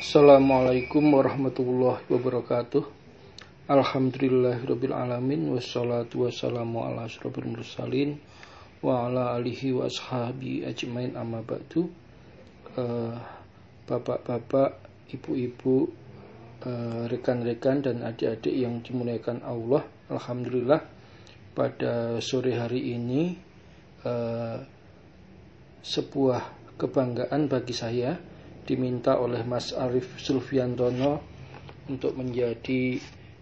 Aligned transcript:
Assalamualaikum 0.00 1.12
warahmatullahi 1.12 2.00
wabarakatuh. 2.08 2.88
Alhamdulillahirabbil 3.68 4.96
alamin 4.96 5.52
wassalatu 5.52 6.24
wassalamu 6.24 6.88
ala 6.88 7.04
asyrofil 7.04 7.44
mursalin 7.44 8.16
wa 8.80 9.04
ala 9.04 9.36
alihi 9.36 9.76
wa 9.76 9.84
ashabi 9.84 10.64
ajmain 10.64 11.12
amma 11.20 11.44
ba'du. 11.44 11.92
Uh, 12.80 13.12
Bapak-bapak, 13.84 14.80
ibu-ibu, 15.12 15.92
uh, 16.64 17.04
rekan-rekan 17.04 17.84
dan 17.84 18.00
adik-adik 18.00 18.56
yang 18.56 18.80
dimuliakan 18.80 19.44
Allah 19.44 19.84
Alhamdulillah 20.08 20.80
pada 21.52 22.16
sore 22.24 22.56
hari 22.56 22.96
ini 22.96 23.36
uh, 24.08 24.64
sebuah 25.84 26.72
kebanggaan 26.80 27.52
bagi 27.52 27.76
saya 27.76 28.29
diminta 28.64 29.18
oleh 29.18 29.44
Mas 29.46 29.72
Arif 29.72 30.16
Sulfiantono 30.20 31.20
untuk 31.90 32.14
menjadi 32.14 33.00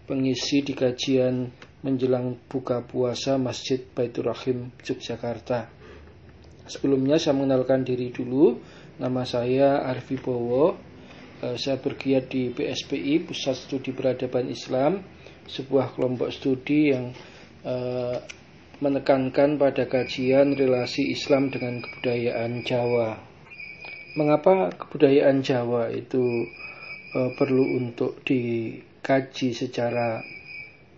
pengisi 0.09 0.65
di 0.65 0.73
kajian 0.73 1.53
menjelang 1.85 2.41
buka 2.49 2.83
puasa 2.83 3.37
Masjid 3.37 3.79
Baitur 3.83 4.33
Rahim 4.33 4.73
Yogyakarta. 4.83 5.69
Sebelumnya 6.69 7.17
saya 7.17 7.37
mengenalkan 7.37 7.85
diri 7.85 8.11
dulu. 8.13 8.59
Nama 8.99 9.23
saya 9.23 9.87
Arif 9.87 10.11
Bowo. 10.21 10.75
Eh, 11.39 11.55
saya 11.55 11.79
bergiat 11.79 12.35
di 12.35 12.51
PSPI 12.51 13.31
Pusat 13.31 13.57
Studi 13.57 13.95
Peradaban 13.95 14.51
Islam, 14.51 15.07
sebuah 15.47 15.95
kelompok 15.95 16.35
studi 16.35 16.91
yang 16.91 17.15
eh, 17.63 18.19
menekankan 18.83 19.55
pada 19.55 19.87
kajian 19.87 20.59
relasi 20.59 21.15
Islam 21.15 21.55
dengan 21.55 21.79
kebudayaan 21.79 22.67
Jawa. 22.67 23.28
Mengapa 24.19 24.75
kebudayaan 24.75 25.47
Jawa 25.47 25.95
itu 25.95 26.51
uh, 27.15 27.31
perlu 27.39 27.79
untuk 27.79 28.19
dikaji 28.27 29.55
secara 29.55 30.19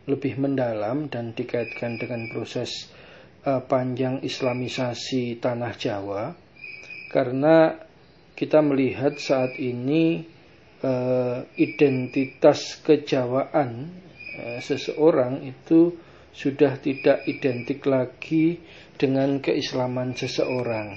lebih 0.08 0.40
mendalam 0.40 1.12
dan 1.12 1.36
dikaitkan 1.36 2.00
dengan 2.00 2.32
proses 2.32 2.88
uh, 3.44 3.60
panjang 3.60 4.24
Islamisasi 4.24 5.36
tanah 5.36 5.76
Jawa? 5.76 6.32
Karena 7.12 7.76
kita 8.32 8.64
melihat 8.64 9.20
saat 9.20 9.52
ini 9.60 10.24
uh, 10.80 11.44
identitas 11.60 12.80
kejawaan 12.80 14.08
seseorang 14.64 15.44
itu 15.44 15.92
sudah 16.32 16.80
tidak 16.80 17.28
identik 17.28 17.84
lagi 17.84 18.56
dengan 18.96 19.44
keislaman 19.44 20.16
seseorang. 20.16 20.96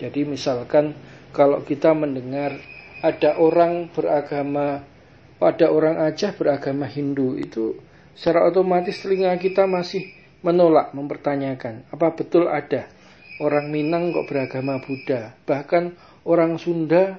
Jadi 0.00 0.24
misalkan 0.24 0.96
kalau 1.30 1.62
kita 1.62 1.94
mendengar 1.94 2.58
ada 3.00 3.36
orang 3.40 3.88
beragama 3.90 4.84
pada 5.40 5.72
orang 5.72 5.96
Aceh 6.04 6.36
beragama 6.36 6.84
Hindu 6.84 7.40
itu 7.40 7.80
secara 8.12 8.44
otomatis 8.44 9.00
telinga 9.00 9.32
kita 9.40 9.64
masih 9.64 10.12
menolak 10.44 10.92
mempertanyakan 10.92 11.88
apa 11.88 12.12
betul 12.12 12.48
ada 12.48 12.88
orang 13.40 13.72
Minang 13.72 14.12
kok 14.12 14.28
beragama 14.28 14.78
Buddha? 14.84 15.32
Bahkan 15.48 15.96
orang 16.28 16.60
Sunda 16.60 17.16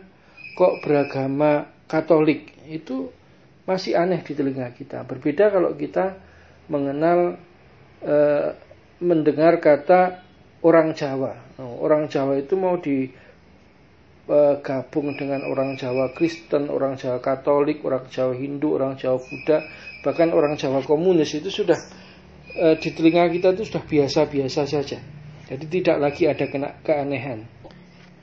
kok 0.53 0.79
beragama 0.85 1.67
Katolik? 1.89 2.53
Itu 2.69 3.11
masih 3.65 3.97
aneh 3.97 4.21
di 4.21 4.37
telinga 4.37 4.69
kita. 4.71 5.03
Berbeda 5.03 5.49
kalau 5.49 5.73
kita 5.73 6.15
mengenal 6.69 7.41
e, 7.99 8.15
mendengar 9.01 9.57
kata 9.59 10.21
orang 10.61 10.93
Jawa. 10.93 11.35
Orang 11.57 12.07
Jawa 12.07 12.37
itu 12.37 12.53
mau 12.55 12.77
di 12.77 13.09
gabung 14.61 15.17
dengan 15.17 15.43
orang 15.49 15.75
Jawa 15.75 16.13
Kristen, 16.13 16.69
orang 16.69 16.95
Jawa 16.95 17.19
Katolik, 17.19 17.81
orang 17.81 18.05
Jawa 18.07 18.33
Hindu, 18.37 18.77
orang 18.77 18.95
Jawa 18.95 19.17
Buddha, 19.17 19.65
bahkan 20.05 20.29
orang 20.31 20.55
Jawa 20.55 20.85
komunis 20.85 21.33
itu 21.33 21.49
sudah 21.49 21.77
e, 22.53 22.77
di 22.77 22.89
telinga 22.93 23.27
kita 23.27 23.57
itu 23.57 23.67
sudah 23.67 23.83
biasa-biasa 23.83 24.61
saja. 24.69 24.99
Jadi 25.51 25.65
tidak 25.67 25.97
lagi 25.99 26.29
ada 26.29 26.45
kena 26.47 26.79
keanehan. 26.85 27.43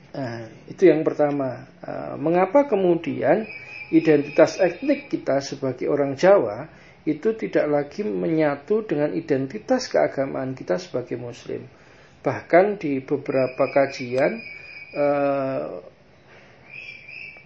Nah, 0.09 0.49
itu 0.65 0.89
yang 0.89 1.05
pertama. 1.05 1.67
E, 1.83 1.91
mengapa 2.17 2.65
kemudian 2.65 3.45
identitas 3.93 4.57
etnik 4.57 5.11
kita 5.11 5.43
sebagai 5.43 5.91
orang 5.91 6.15
Jawa 6.15 6.71
itu 7.05 7.35
tidak 7.37 7.65
lagi 7.69 8.01
menyatu 8.07 8.87
dengan 8.87 9.13
identitas 9.13 9.91
keagamaan 9.91 10.57
kita 10.57 10.81
sebagai 10.81 11.19
Muslim? 11.19 11.67
Bahkan 12.19 12.81
di 12.81 12.99
beberapa 12.99 13.71
kajian 13.71 14.58
e, 14.93 15.05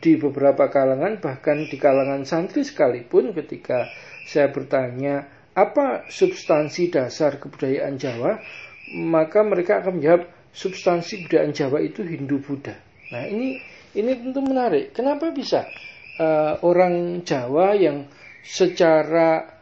di 0.04 0.20
beberapa 0.20 0.68
kalangan 0.68 1.24
bahkan 1.24 1.64
di 1.64 1.78
kalangan 1.80 2.28
santri 2.28 2.68
sekalipun 2.68 3.31
ketika 3.31 3.88
saya 4.28 4.52
bertanya 4.52 5.28
apa 5.56 6.09
substansi 6.12 6.92
dasar 6.92 7.40
kebudayaan 7.40 7.96
Jawa 7.96 8.42
maka 9.00 9.40
mereka 9.48 9.80
akan 9.80 10.02
menjawab 10.02 10.28
substansi 10.52 11.24
kebudayaan 11.24 11.56
Jawa 11.56 11.80
itu 11.80 12.04
Hindu 12.04 12.44
Buddha. 12.44 12.76
Nah 13.16 13.26
ini 13.26 13.58
ini 13.94 14.12
tentu 14.18 14.42
menarik. 14.42 14.92
Kenapa 14.92 15.30
bisa 15.31 15.66
uh, 16.20 16.60
orang 16.66 17.22
Jawa 17.25 17.78
yang 17.78 18.10
secara 18.44 19.62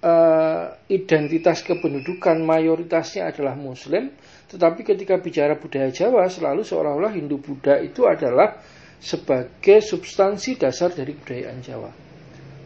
uh, 0.00 0.64
identitas 0.88 1.64
kependudukan 1.64 2.38
mayoritasnya 2.44 3.32
adalah 3.32 3.56
Muslim, 3.58 4.12
tetapi 4.46 4.86
ketika 4.86 5.18
bicara 5.18 5.58
budaya 5.58 5.90
Jawa 5.90 6.30
selalu 6.30 6.62
seolah-olah 6.62 7.12
Hindu 7.18 7.42
Buddha 7.42 7.82
itu 7.82 8.06
adalah 8.06 8.62
sebagai 9.02 9.82
substansi 9.82 10.56
dasar 10.56 10.94
dari 10.94 11.18
kebudayaan 11.18 11.58
Jawa. 11.60 11.90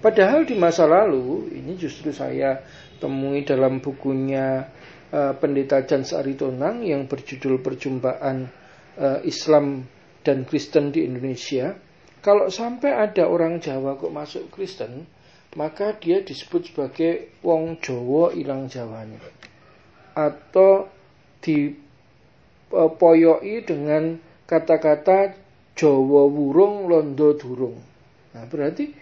Padahal 0.00 0.48
di 0.48 0.56
masa 0.56 0.88
lalu, 0.88 1.52
ini 1.52 1.76
justru 1.76 2.08
saya 2.08 2.64
temui 2.96 3.44
dalam 3.44 3.84
bukunya 3.84 4.64
uh, 5.12 5.36
Pendeta 5.36 5.84
Jan 5.84 6.08
Saritonang 6.08 6.80
yang 6.84 7.04
berjudul 7.04 7.60
Perjumpaan 7.60 8.48
uh, 8.96 9.20
Islam 9.24 9.84
dan 10.24 10.48
Kristen 10.48 10.92
di 10.92 11.04
Indonesia. 11.04 11.76
Kalau 12.20 12.48
sampai 12.52 12.92
ada 12.92 13.28
orang 13.28 13.60
Jawa 13.60 13.96
kok 13.96 14.12
masuk 14.12 14.52
Kristen, 14.52 15.04
maka 15.56 15.96
dia 15.96 16.20
disebut 16.20 16.72
sebagai 16.72 17.36
wong 17.44 17.80
Jawa 17.80 18.32
ilang 18.36 18.68
Jawanya. 18.68 19.20
Atau 20.16 20.99
dipoyoi 21.44 23.04
dengan 23.64 24.16
kata-kata 24.44 25.36
Jawa 25.78 26.28
wurung 26.28 26.90
londo 26.92 27.32
durung. 27.38 27.80
Nah, 28.36 28.44
berarti 28.44 28.92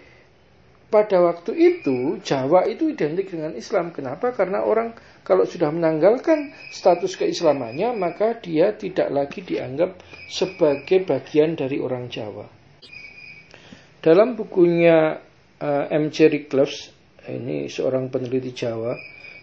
pada 0.88 1.20
waktu 1.20 1.52
itu 1.52 2.16
Jawa 2.24 2.64
itu 2.64 2.88
identik 2.92 3.28
dengan 3.34 3.52
Islam. 3.58 3.92
Kenapa? 3.92 4.32
Karena 4.32 4.64
orang 4.64 4.96
kalau 5.20 5.44
sudah 5.44 5.68
menanggalkan 5.68 6.56
status 6.72 7.18
keislamannya, 7.20 7.92
maka 7.92 8.40
dia 8.40 8.72
tidak 8.72 9.12
lagi 9.12 9.44
dianggap 9.44 10.00
sebagai 10.32 11.04
bagian 11.04 11.58
dari 11.58 11.76
orang 11.76 12.08
Jawa. 12.08 12.48
Dalam 14.00 14.38
bukunya 14.38 15.20
uh, 15.60 15.84
M. 15.92 16.08
Cherry 16.08 16.48
Cloves, 16.48 16.94
ini 17.28 17.68
seorang 17.68 18.08
peneliti 18.08 18.56
Jawa 18.56 18.96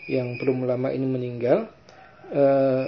yang 0.10 0.42
belum 0.42 0.66
lama 0.66 0.90
ini 0.90 1.06
meninggal, 1.06 1.70
uh, 2.32 2.86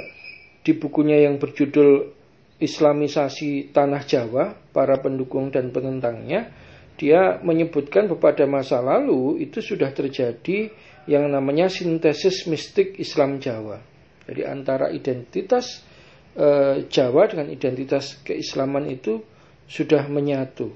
di 0.63 0.71
bukunya 0.75 1.27
yang 1.27 1.37
berjudul 1.37 2.17
Islamisasi 2.57 3.69
tanah 3.69 4.01
Jawa, 4.09 4.57
para 4.73 4.97
pendukung 4.97 5.53
dan 5.53 5.69
penentangnya, 5.69 6.49
dia 6.97 7.37
menyebutkan 7.45 8.09
bahwa 8.09 8.33
pada 8.33 8.49
masa 8.49 8.81
lalu 8.81 9.45
itu 9.45 9.61
sudah 9.61 9.93
terjadi 9.93 10.73
yang 11.05 11.29
namanya 11.29 11.69
sintesis 11.69 12.49
mistik 12.49 12.97
Islam 12.97 13.37
Jawa. 13.37 13.77
Jadi 14.25 14.41
antara 14.43 14.89
identitas 14.89 15.85
e, 16.33 16.47
Jawa 16.89 17.29
dengan 17.29 17.53
identitas 17.53 18.17
keislaman 18.25 18.89
itu 18.89 19.21
sudah 19.69 20.09
menyatu. 20.09 20.73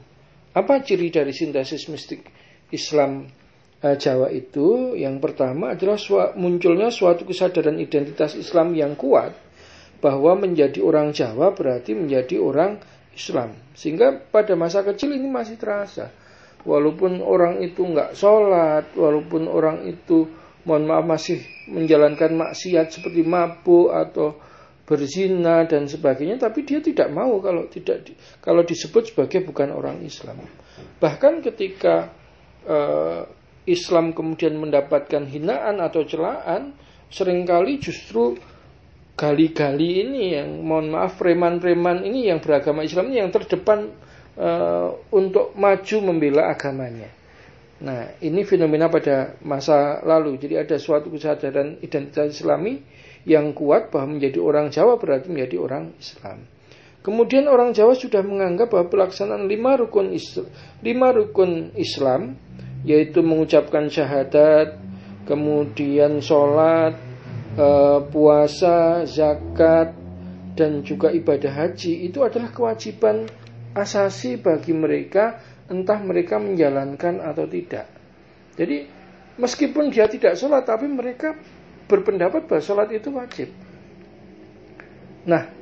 Apa 0.54 0.86
ciri 0.86 1.10
dari 1.10 1.34
sintesis 1.34 1.90
mistik 1.90 2.30
Islam 2.70 3.26
Jawa 3.82 4.30
itu? 4.30 4.94
Yang 4.94 5.18
pertama 5.26 5.74
adalah 5.74 5.98
munculnya 6.38 6.94
suatu 6.94 7.26
kesadaran 7.26 7.82
identitas 7.82 8.38
Islam 8.38 8.78
yang 8.78 8.94
kuat 8.94 9.34
bahwa 10.02 10.38
menjadi 10.38 10.82
orang 10.86 11.14
Jawa 11.14 11.54
berarti 11.58 11.98
menjadi 11.98 12.38
orang 12.38 12.78
Islam. 13.18 13.58
Sehingga 13.74 14.14
pada 14.30 14.54
masa 14.54 14.86
kecil 14.86 15.18
ini 15.18 15.26
masih 15.26 15.58
terasa. 15.58 16.14
Walaupun 16.62 17.26
orang 17.26 17.58
itu 17.66 17.82
nggak 17.82 18.14
sholat, 18.14 18.94
walaupun 18.94 19.50
orang 19.50 19.90
itu 19.90 20.30
mohon 20.62 20.86
maaf 20.86 21.06
masih 21.06 21.42
menjalankan 21.66 22.38
maksiat 22.38 22.94
seperti 22.94 23.26
mabuk 23.26 23.90
atau 23.90 24.38
berzina 24.86 25.66
dan 25.66 25.90
sebagainya, 25.90 26.38
tapi 26.38 26.62
dia 26.68 26.78
tidak 26.84 27.10
mau 27.10 27.42
kalau 27.42 27.66
tidak 27.66 28.14
kalau 28.44 28.62
disebut 28.62 29.10
sebagai 29.10 29.42
bukan 29.42 29.74
orang 29.74 30.06
Islam. 30.06 30.38
Bahkan 31.02 31.42
ketika 31.42 32.14
uh, 32.70 33.26
Islam 33.70 34.18
kemudian 34.18 34.58
mendapatkan 34.58 35.26
hinaan 35.30 35.78
atau 35.82 36.02
celaan, 36.06 36.74
sering 37.12 37.46
kali 37.46 37.78
justru 37.78 38.38
gali-gali 39.14 40.02
ini 40.02 40.34
yang 40.34 40.66
mohon 40.66 40.90
maaf 40.90 41.20
preman-preman 41.22 42.02
ini 42.02 42.32
yang 42.32 42.42
beragama 42.42 42.82
Islam 42.82 43.14
ini 43.14 43.22
yang 43.22 43.30
terdepan 43.30 43.92
uh, 44.40 44.90
untuk 45.14 45.54
maju 45.54 45.98
membela 46.02 46.50
agamanya. 46.50 47.12
Nah, 47.82 48.14
ini 48.22 48.46
fenomena 48.46 48.90
pada 48.94 49.38
masa 49.42 50.06
lalu. 50.06 50.38
Jadi 50.38 50.54
ada 50.58 50.78
suatu 50.78 51.10
kesadaran 51.10 51.82
identitas 51.82 52.38
Islami 52.38 52.78
yang 53.26 53.54
kuat 53.58 53.90
bahwa 53.90 54.18
menjadi 54.18 54.38
orang 54.38 54.70
Jawa 54.70 54.98
berarti 55.02 55.30
menjadi 55.30 55.58
orang 55.58 55.94
Islam. 55.98 56.46
Kemudian 57.02 57.50
orang 57.50 57.74
Jawa 57.74 57.98
sudah 57.98 58.22
menganggap 58.22 58.70
bahwa 58.70 58.86
pelaksanaan 58.86 59.50
lima 59.50 59.74
rukun 59.82 60.14
Islam, 60.14 60.46
lima 60.86 61.10
rukun 61.10 61.74
Islam 61.74 62.38
yaitu 62.82 63.22
mengucapkan 63.22 63.88
syahadat, 63.88 64.78
kemudian 65.30 66.22
sholat, 66.22 66.98
eh, 67.58 68.00
puasa, 68.10 69.06
zakat, 69.06 69.94
dan 70.58 70.84
juga 70.84 71.10
ibadah 71.10 71.52
haji 71.52 72.12
itu 72.12 72.22
adalah 72.22 72.52
kewajiban 72.52 73.26
asasi 73.72 74.36
bagi 74.36 74.76
mereka 74.76 75.40
entah 75.72 76.00
mereka 76.04 76.36
menjalankan 76.36 77.24
atau 77.24 77.48
tidak. 77.48 77.88
Jadi 78.60 78.84
meskipun 79.40 79.88
dia 79.88 80.12
tidak 80.12 80.36
sholat 80.36 80.68
tapi 80.68 80.92
mereka 80.92 81.40
berpendapat 81.88 82.44
bahwa 82.46 82.62
sholat 82.62 82.92
itu 82.92 83.10
wajib. 83.16 83.50
Nah, 85.24 85.61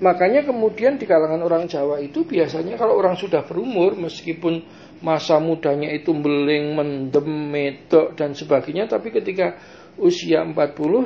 Makanya 0.00 0.48
kemudian 0.48 0.96
di 0.96 1.04
kalangan 1.04 1.44
orang 1.44 1.68
Jawa 1.68 2.00
itu 2.00 2.24
biasanya 2.24 2.80
kalau 2.80 2.96
orang 2.96 3.20
sudah 3.20 3.44
berumur 3.44 3.92
meskipun 4.00 4.64
masa 5.04 5.36
mudanya 5.36 5.92
itu 5.92 6.16
beling, 6.16 6.72
mendem, 6.72 7.28
medok 7.28 8.16
dan 8.16 8.32
sebagainya 8.32 8.88
tapi 8.88 9.12
ketika 9.12 9.60
usia 10.00 10.40
40 10.40 10.56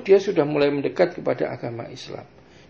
dia 0.06 0.22
sudah 0.22 0.46
mulai 0.46 0.70
mendekat 0.70 1.18
kepada 1.18 1.50
agama 1.50 1.90
Islam. 1.90 2.22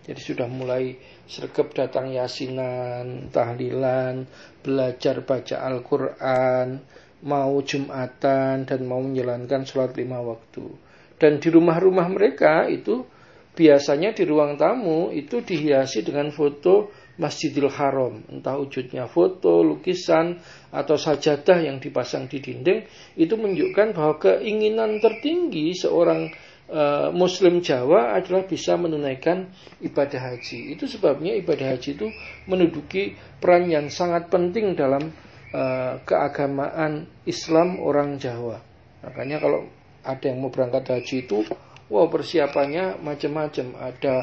Jadi 0.05 0.21
sudah 0.21 0.49
mulai 0.49 0.97
sergap 1.25 1.73
datang 1.73 2.12
yasinan, 2.12 3.32
tahlilan, 3.32 4.29
belajar 4.61 5.25
baca 5.25 5.65
Al-Quran, 5.65 6.81
mau 7.25 7.56
jumatan 7.65 8.69
dan 8.69 8.81
mau 8.85 9.00
menjalankan 9.00 9.65
sholat 9.65 9.97
lima 9.97 10.20
waktu. 10.20 10.69
Dan 11.17 11.41
di 11.41 11.49
rumah-rumah 11.49 12.05
mereka 12.12 12.69
itu 12.69 13.09
biasanya 13.55 14.11
di 14.12 14.27
ruang 14.27 14.59
tamu 14.59 15.15
itu 15.15 15.41
dihiasi 15.41 16.03
dengan 16.03 16.35
foto 16.35 16.91
Masjidil 17.15 17.71
Haram, 17.71 18.27
entah 18.27 18.59
wujudnya 18.59 19.06
foto, 19.06 19.62
lukisan, 19.62 20.43
atau 20.75 20.99
sajadah 20.99 21.62
yang 21.62 21.79
dipasang 21.79 22.27
di 22.27 22.43
dinding, 22.43 22.83
itu 23.15 23.39
menunjukkan 23.39 23.95
bahwa 23.95 24.19
keinginan 24.19 24.99
tertinggi 24.99 25.79
seorang 25.79 26.35
uh, 26.67 27.15
Muslim 27.15 27.62
Jawa 27.62 28.19
adalah 28.19 28.43
bisa 28.51 28.75
menunaikan 28.75 29.47
ibadah 29.79 30.35
haji. 30.35 30.75
Itu 30.75 30.91
sebabnya 30.91 31.39
ibadah 31.39 31.79
haji 31.79 31.95
itu 31.95 32.11
menduduki 32.51 33.15
peran 33.39 33.71
yang 33.71 33.87
sangat 33.95 34.27
penting 34.27 34.75
dalam 34.75 35.15
uh, 35.55 36.03
keagamaan 36.03 37.06
Islam 37.31 37.79
orang 37.79 38.19
Jawa. 38.19 38.59
Makanya 39.06 39.39
kalau 39.39 39.71
ada 40.03 40.25
yang 40.27 40.43
mau 40.43 40.51
berangkat 40.51 40.91
haji 40.91 41.31
itu 41.31 41.47
Wow 41.92 42.08
persiapannya 42.08 43.00
macam-macam. 43.04 43.66
Ada 43.76 44.14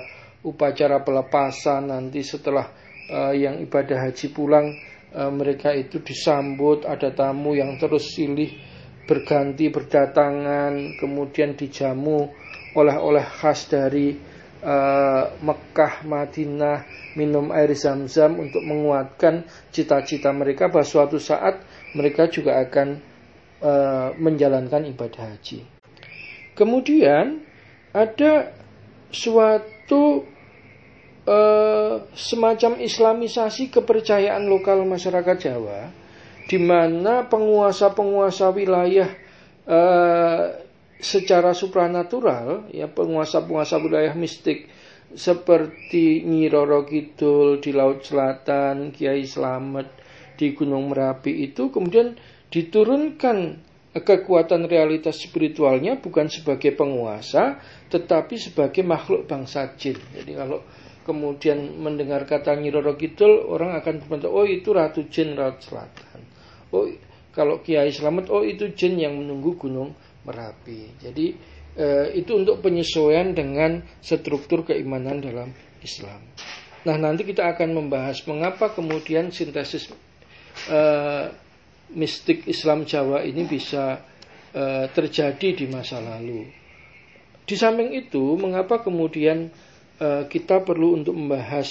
upacara 0.41 1.05
pelepasan 1.05 1.93
nanti 1.93 2.25
setelah 2.25 2.65
uh, 3.13 3.33
yang 3.33 3.61
ibadah 3.61 4.09
haji 4.09 4.27
pulang 4.33 4.73
uh, 5.13 5.29
mereka 5.29 5.69
itu 5.75 6.01
disambut 6.01 6.89
ada 6.89 7.13
tamu 7.13 7.53
yang 7.53 7.77
terus 7.77 8.17
silih 8.17 8.49
berganti 9.05 9.69
berdatangan 9.69 10.97
kemudian 10.97 11.53
dijamu 11.53 12.31
oleh-oleh 12.73 13.21
khas 13.21 13.69
dari 13.69 14.15
uh, 14.63 15.23
Mekah 15.43 16.07
Madinah 16.07 16.77
minum 17.19 17.51
air 17.51 17.75
zam-zam 17.75 18.39
untuk 18.39 18.63
menguatkan 18.63 19.43
cita-cita 19.69 20.31
mereka 20.31 20.71
bahwa 20.71 20.87
suatu 20.87 21.19
saat 21.19 21.59
mereka 21.91 22.31
juga 22.31 22.57
akan 22.63 22.87
uh, 23.59 24.09
menjalankan 24.15 24.87
ibadah 24.87 25.35
haji. 25.35 25.67
Kemudian 26.55 27.50
ada 27.91 28.51
suatu 29.11 30.23
uh, 31.27 31.95
semacam 32.15 32.79
islamisasi 32.79 33.67
kepercayaan 33.71 34.47
lokal 34.47 34.87
masyarakat 34.87 35.37
Jawa 35.37 35.91
di 36.47 36.57
mana 36.59 37.27
penguasa-penguasa 37.27 38.51
wilayah 38.51 39.09
uh, 39.67 40.43
secara 41.01 41.51
supranatural 41.51 42.71
ya 42.71 42.87
penguasa-penguasa 42.87 43.79
wilayah 43.81 44.15
mistik 44.15 44.69
seperti 45.11 46.23
Nyi 46.23 46.47
Roro 46.47 46.87
Kidul 46.87 47.59
di 47.59 47.75
Laut 47.75 47.99
Selatan, 48.07 48.95
Kiai 48.95 49.27
Slamet 49.27 49.91
di 50.39 50.55
Gunung 50.55 50.87
Merapi 50.87 51.51
itu 51.51 51.67
kemudian 51.67 52.15
diturunkan 52.47 53.59
kekuatan 53.91 54.71
realitas 54.71 55.19
spiritualnya 55.19 55.99
bukan 55.99 56.31
sebagai 56.31 56.71
penguasa, 56.71 57.59
tetapi 57.91 58.39
sebagai 58.39 58.87
makhluk 58.87 59.27
bangsa 59.27 59.75
jin. 59.75 59.99
Jadi 60.15 60.31
kalau 60.31 60.63
kemudian 61.03 61.75
mendengar 61.75 62.23
kata 62.23 62.55
Nyiroro 62.55 62.95
Kidul, 62.95 63.51
orang 63.51 63.75
akan 63.75 63.99
berpikir, 63.99 64.31
oh 64.31 64.47
itu 64.47 64.71
Ratu 64.71 65.11
Jin 65.11 65.35
Laut 65.35 65.59
Selatan. 65.59 66.23
Oh 66.71 66.87
kalau 67.35 67.59
Kiai 67.59 67.91
Selamat, 67.91 68.31
oh 68.31 68.43
itu 68.47 68.71
jin 68.71 68.95
yang 68.95 69.19
menunggu 69.19 69.59
Gunung 69.59 69.91
Merapi. 70.23 70.99
Jadi 71.03 71.35
eh, 71.75 72.15
itu 72.15 72.31
untuk 72.35 72.63
penyesuaian 72.63 73.35
dengan 73.35 73.83
struktur 73.99 74.63
keimanan 74.63 75.19
dalam 75.19 75.51
Islam. 75.83 76.19
Nah 76.87 76.95
nanti 76.95 77.27
kita 77.27 77.43
akan 77.55 77.75
membahas 77.75 78.23
mengapa 78.23 78.71
kemudian 78.71 79.31
sintesis 79.35 79.91
eh, 80.71 81.27
mistik 81.95 82.47
Islam 82.47 82.87
Jawa 82.87 83.23
ini 83.23 83.47
bisa 83.47 83.99
uh, 84.55 84.85
terjadi 84.91 85.55
di 85.55 85.65
masa 85.67 85.99
lalu. 85.99 86.47
Di 87.43 87.55
samping 87.59 87.91
itu, 87.91 88.37
mengapa 88.39 88.79
kemudian 88.79 89.51
uh, 89.99 90.23
kita 90.29 90.63
perlu 90.63 90.95
untuk 90.95 91.17
membahas 91.17 91.67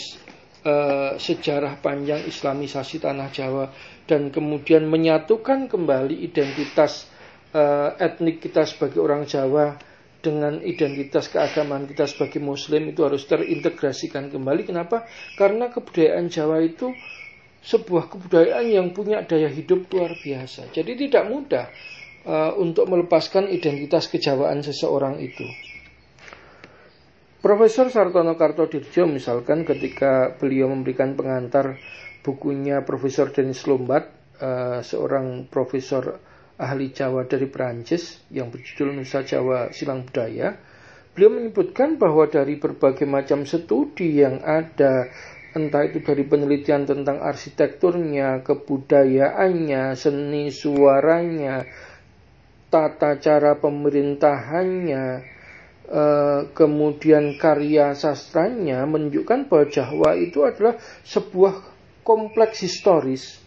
uh, 0.65 1.17
sejarah 1.17 1.81
panjang 1.81 2.21
Islamisasi 2.29 3.01
tanah 3.01 3.29
Jawa 3.33 3.65
dan 4.05 4.29
kemudian 4.29 4.85
menyatukan 4.91 5.71
kembali 5.71 6.21
identitas 6.21 7.09
uh, 7.55 7.97
etnik 7.97 8.43
kita 8.45 8.67
sebagai 8.67 9.01
orang 9.01 9.25
Jawa 9.25 9.79
dengan 10.21 10.61
identitas 10.61 11.33
keagamaan 11.33 11.89
kita 11.89 12.05
sebagai 12.05 12.45
Muslim 12.45 12.93
itu 12.93 13.01
harus 13.01 13.25
terintegrasikan 13.25 14.29
kembali. 14.29 14.69
Kenapa? 14.69 15.09
Karena 15.35 15.73
kebudayaan 15.73 16.29
Jawa 16.29 16.61
itu 16.61 16.93
sebuah 17.61 18.09
kebudayaan 18.09 18.67
yang 18.73 18.89
punya 18.97 19.21
daya 19.25 19.49
hidup 19.53 19.89
luar 19.93 20.17
biasa. 20.17 20.73
Jadi 20.73 21.09
tidak 21.09 21.29
mudah 21.29 21.67
uh, 22.25 22.57
untuk 22.57 22.89
melepaskan 22.89 23.53
identitas 23.53 24.09
kejawaan 24.09 24.65
seseorang 24.65 25.21
itu. 25.21 25.45
Profesor 27.41 27.89
Sartono 27.89 28.37
Kartodirjo 28.37 29.09
misalkan 29.09 29.65
ketika 29.65 30.37
beliau 30.37 30.69
memberikan 30.69 31.17
pengantar 31.17 31.81
bukunya 32.21 32.85
Profesor 32.85 33.33
Denis 33.33 33.65
Lombat, 33.65 34.13
uh, 34.41 34.85
seorang 34.85 35.49
profesor 35.49 36.21
ahli 36.61 36.93
Jawa 36.93 37.25
dari 37.25 37.49
Perancis 37.49 38.21
yang 38.29 38.53
berjudul 38.53 38.93
Nusa 38.93 39.25
Jawa 39.25 39.73
Silang 39.73 40.05
Budaya, 40.05 40.53
beliau 41.17 41.33
menyebutkan 41.33 41.97
bahwa 41.97 42.29
dari 42.29 42.61
berbagai 42.61 43.09
macam 43.09 43.49
studi 43.49 44.21
yang 44.21 44.45
ada 44.45 45.09
entah 45.51 45.83
itu 45.83 45.99
dari 46.03 46.23
penelitian 46.23 46.87
tentang 46.87 47.19
arsitekturnya, 47.19 48.47
kebudayaannya, 48.47 49.99
seni 49.99 50.55
suaranya, 50.55 51.67
tata 52.71 53.19
cara 53.19 53.59
pemerintahannya, 53.59 55.05
eh, 55.91 56.41
kemudian 56.55 57.35
karya 57.35 57.99
sastranya 57.99 58.87
menunjukkan 58.87 59.51
bahwa 59.51 59.67
Jawa 59.67 60.11
itu 60.15 60.47
adalah 60.47 60.79
sebuah 61.03 61.67
kompleks 62.07 62.63
historis 62.63 63.43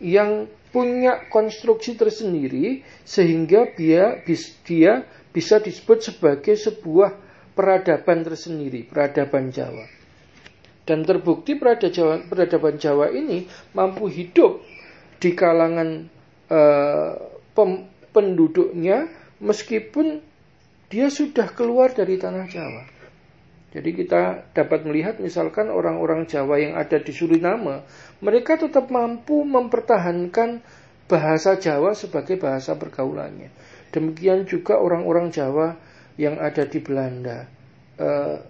yang 0.00 0.48
punya 0.72 1.28
konstruksi 1.28 1.94
tersendiri 1.94 2.80
sehingga 3.04 3.68
dia, 3.76 4.24
dia 4.64 5.04
bisa 5.28 5.60
disebut 5.60 6.00
sebagai 6.00 6.56
sebuah 6.56 7.12
peradaban 7.52 8.24
tersendiri, 8.24 8.88
peradaban 8.88 9.52
Jawa. 9.52 10.01
Dan 10.82 11.06
terbukti 11.06 11.54
peradaban 11.58 12.76
Jawa 12.78 13.14
ini 13.14 13.46
mampu 13.70 14.10
hidup 14.10 14.62
di 15.22 15.30
kalangan 15.38 16.10
pem, 17.54 17.70
penduduknya 18.10 19.06
meskipun 19.38 20.18
dia 20.90 21.08
sudah 21.08 21.48
keluar 21.54 21.94
dari 21.94 22.18
tanah 22.18 22.46
Jawa. 22.50 22.82
Jadi 23.72 23.90
kita 23.96 24.52
dapat 24.52 24.84
melihat 24.84 25.16
misalkan 25.16 25.72
orang-orang 25.72 26.28
Jawa 26.28 26.60
yang 26.60 26.76
ada 26.76 27.00
di 27.00 27.08
Suriname, 27.08 27.80
mereka 28.20 28.60
tetap 28.60 28.92
mampu 28.92 29.48
mempertahankan 29.48 30.60
bahasa 31.08 31.56
Jawa 31.56 31.96
sebagai 31.96 32.36
bahasa 32.36 32.76
pergaulannya. 32.76 33.48
Demikian 33.88 34.44
juga 34.44 34.76
orang-orang 34.76 35.32
Jawa 35.32 35.80
yang 36.20 36.36
ada 36.36 36.68
di 36.68 36.84
Belanda. 36.84 37.48
Uh, 37.96 38.44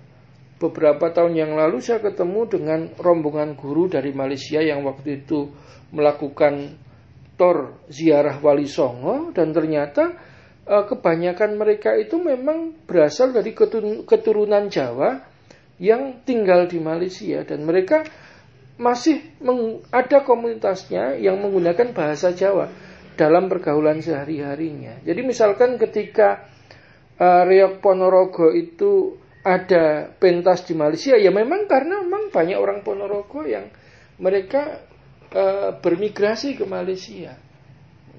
beberapa 0.63 1.11
tahun 1.11 1.35
yang 1.35 1.59
lalu 1.59 1.83
saya 1.83 1.99
ketemu 1.99 2.47
dengan 2.47 2.81
rombongan 2.95 3.59
guru 3.59 3.91
dari 3.91 4.15
Malaysia 4.15 4.63
yang 4.63 4.87
waktu 4.87 5.27
itu 5.27 5.51
melakukan 5.91 6.79
tor 7.35 7.83
ziarah 7.91 8.39
Wali 8.39 8.71
Songo 8.71 9.35
dan 9.35 9.51
ternyata 9.51 10.15
uh, 10.71 10.87
kebanyakan 10.87 11.59
mereka 11.59 11.99
itu 11.99 12.23
memang 12.23 12.87
berasal 12.87 13.35
dari 13.35 13.51
keturunan 14.07 14.71
Jawa 14.71 15.27
yang 15.83 16.23
tinggal 16.23 16.71
di 16.71 16.79
Malaysia 16.79 17.43
dan 17.43 17.67
mereka 17.67 18.07
masih 18.79 19.21
ada 19.91 20.23
komunitasnya 20.23 21.19
yang 21.19 21.43
menggunakan 21.43 21.91
bahasa 21.91 22.31
Jawa 22.31 22.71
dalam 23.19 23.51
pergaulan 23.51 24.01
sehari-harinya. 24.01 25.03
Jadi 25.05 25.21
misalkan 25.21 25.77
ketika 25.77 26.49
uh, 27.21 27.43
Reok 27.45 27.85
Ponorogo 27.85 28.49
itu 28.55 29.22
ada 29.43 30.07
pentas 30.23 30.63
di 30.63 30.75
Malaysia 30.79 31.19
ya 31.19 31.35
memang 31.35 31.67
karena 31.67 31.99
memang 32.07 32.31
banyak 32.31 32.55
orang 32.55 32.87
Ponorogo 32.87 33.43
yang 33.43 33.67
mereka 34.23 34.87
uh, 35.35 35.75
bermigrasi 35.83 36.55
ke 36.55 36.63
Malaysia. 36.63 37.35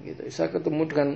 Gitu. 0.04 0.20
Saya 0.28 0.52
ketemu 0.52 0.82
dengan 0.84 1.08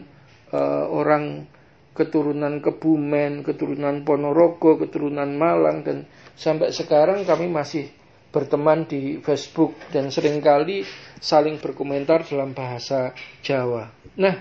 uh, 0.49 0.89
orang 0.89 1.45
keturunan 1.93 2.65
Kebumen, 2.65 3.45
keturunan 3.45 4.01
Ponorogo, 4.07 4.81
keturunan 4.81 5.29
Malang 5.29 5.85
dan 5.85 6.09
sampai 6.33 6.73
sekarang 6.73 7.29
kami 7.29 7.53
masih 7.53 7.93
berteman 8.33 8.89
di 8.89 9.21
Facebook 9.21 9.77
dan 9.93 10.09
sering 10.09 10.41
kali 10.41 10.85
saling 11.21 11.61
berkomentar 11.61 12.25
dalam 12.25 12.57
bahasa 12.57 13.13
Jawa. 13.45 13.93
Nah, 14.17 14.35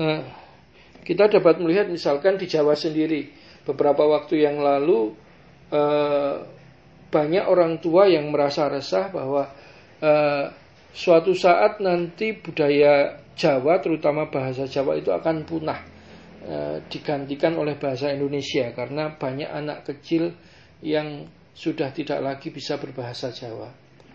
uh, 0.00 0.22
kita 1.04 1.28
dapat 1.28 1.60
melihat 1.60 1.88
misalkan 1.92 2.40
di 2.40 2.48
Jawa 2.48 2.72
sendiri 2.72 3.39
beberapa 3.66 4.06
waktu 4.06 4.44
yang 4.44 4.60
lalu 4.60 5.12
eh, 5.72 6.36
banyak 7.10 7.44
orang 7.44 7.82
tua 7.82 8.06
yang 8.06 8.30
merasa 8.30 8.70
resah 8.70 9.10
bahwa 9.10 9.50
eh, 10.00 10.46
suatu 10.94 11.34
saat 11.34 11.78
nanti 11.82 12.34
budaya 12.38 13.18
Jawa 13.34 13.80
terutama 13.80 14.28
bahasa 14.28 14.68
Jawa 14.68 15.00
itu 15.00 15.10
akan 15.10 15.48
punah 15.48 15.80
eh, 16.44 16.76
digantikan 16.86 17.56
oleh 17.56 17.76
bahasa 17.80 18.12
Indonesia 18.12 18.70
karena 18.76 19.16
banyak 19.16 19.48
anak 19.48 19.88
kecil 19.88 20.32
yang 20.80 21.28
sudah 21.52 21.92
tidak 21.92 22.24
lagi 22.24 22.48
bisa 22.48 22.80
berbahasa 22.80 23.28
Jawa. 23.34 23.68